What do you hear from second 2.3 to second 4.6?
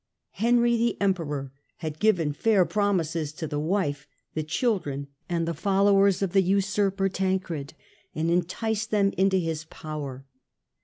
fair promises to the wife, the